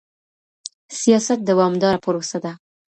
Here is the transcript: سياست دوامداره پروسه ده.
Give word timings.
سياست 0.99 1.39
دوامداره 1.49 1.99
پروسه 2.05 2.37
ده. 2.43 2.51